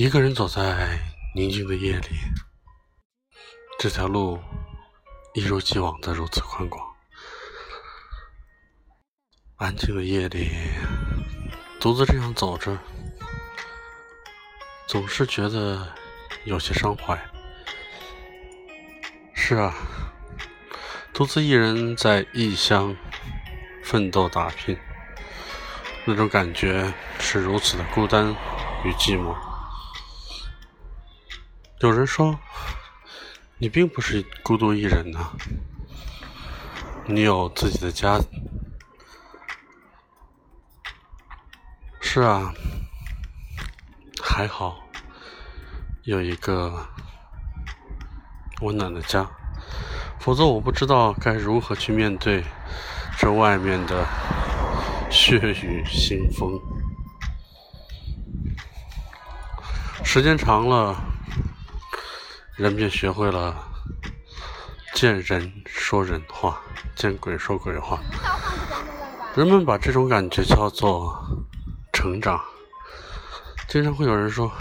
[0.00, 0.98] 一个人走在
[1.34, 2.08] 宁静的夜里，
[3.78, 4.40] 这条路
[5.34, 6.82] 一如既往的如此宽广。
[9.56, 10.52] 安静的夜里，
[11.78, 12.78] 独自这样走着，
[14.88, 15.86] 总是觉得
[16.44, 17.14] 有些伤怀。
[19.34, 19.74] 是啊，
[21.12, 22.96] 独自一人在异乡
[23.84, 24.78] 奋斗打拼，
[26.06, 28.34] 那种感觉是如此的孤单
[28.82, 29.36] 与寂寞。
[31.82, 32.38] 有人说，
[33.56, 35.30] 你并不是孤独一人呐，
[37.06, 38.20] 你有自己的家。
[42.02, 42.52] 是啊，
[44.22, 44.86] 还好
[46.02, 46.86] 有一个
[48.60, 49.26] 温暖的家，
[50.18, 52.44] 否则我不知道该如何去面对
[53.18, 54.06] 这外面的
[55.10, 56.60] 血雨腥风。
[60.04, 61.09] 时间长了。
[62.60, 63.56] 人便学会了
[64.92, 66.60] 见人说人话，
[66.94, 67.98] 见鬼说鬼话。
[69.34, 71.10] 人们把这种感觉叫做
[71.90, 72.38] 成长。
[73.66, 74.52] 经常会有人说：“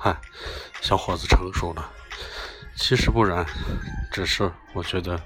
[0.00, 0.18] 嗨，
[0.80, 1.90] 小伙子成熟了。”
[2.74, 3.44] 其实不然，
[4.10, 5.20] 只是我觉得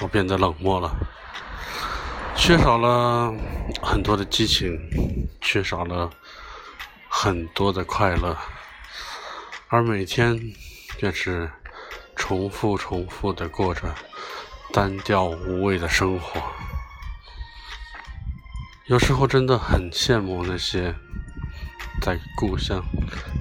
[0.00, 0.92] 我变得冷漠了，
[2.34, 3.32] 缺少了
[3.80, 4.76] 很多的激情，
[5.40, 6.10] 缺少了
[7.08, 8.36] 很多的快乐，
[9.72, 10.38] 而每天。
[10.98, 11.50] 便是
[12.14, 13.92] 重复、重复的过着
[14.72, 16.40] 单调无味的生活。
[18.86, 20.94] 有时候真的很羡慕那些
[22.00, 22.80] 在故乡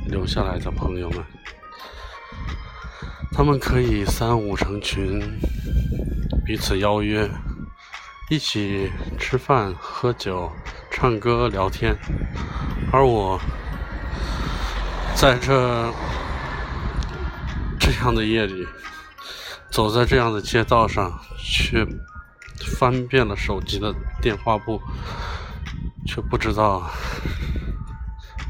[0.08, 1.24] 留下来的朋友们，
[3.32, 5.22] 他们可以三五成群，
[6.44, 7.30] 彼此邀约，
[8.32, 10.52] 一起吃饭、喝酒、
[10.90, 11.96] 唱歌、聊天，
[12.92, 13.40] 而我
[15.13, 15.94] 在这。
[17.81, 18.68] 这样的夜里，
[19.72, 21.84] 走在这样的街道上，却
[22.78, 24.80] 翻遍了手机的电话簿，
[26.06, 26.88] 却不知道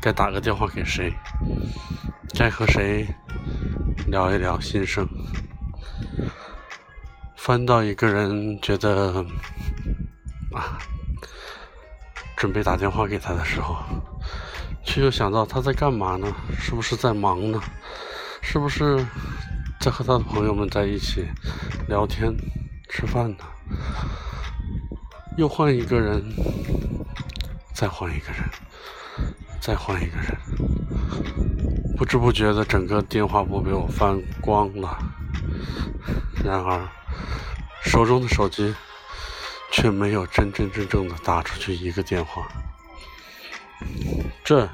[0.02, 1.14] 该打个电话给谁，
[2.38, 3.08] 该和谁
[4.08, 5.08] 聊一聊心声。
[7.38, 9.26] 翻到一个人觉得
[10.54, 10.78] 啊，
[12.36, 13.78] 准备打电话给他的时候，
[14.84, 16.28] 却又想到他在干嘛呢？
[16.60, 17.62] 是不是在忙呢？
[18.42, 19.06] 是不是
[19.80, 21.26] 在和他的朋友们在一起
[21.88, 22.36] 聊天、
[22.90, 23.46] 吃饭呢？
[25.38, 26.22] 又换一个人，
[27.74, 28.44] 再换一个人，
[29.62, 30.38] 再换一个人，
[31.96, 34.98] 不知不觉的，整个电话簿被我翻光了。
[36.44, 36.86] 然而，
[37.84, 38.76] 手中的手机
[39.72, 42.46] 却没有真真正正的打出去一个电话。
[44.44, 44.70] 这。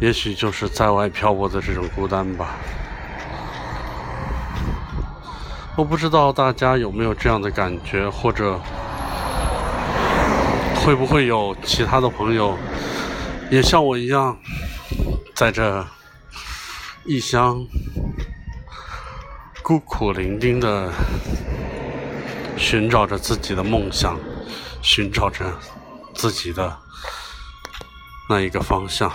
[0.00, 2.56] 也许就是在外漂泊的这种孤单吧。
[5.76, 8.60] 我不知道大家有没有这样的感觉，或者
[10.84, 12.58] 会不会有其他的朋友
[13.50, 14.36] 也像我一样，
[15.34, 15.86] 在这
[17.04, 17.64] 异乡
[19.62, 20.92] 孤苦伶仃的
[22.56, 24.18] 寻找着自己的梦想，
[24.82, 25.44] 寻找着
[26.14, 26.76] 自己的
[28.28, 29.10] 那一个方向。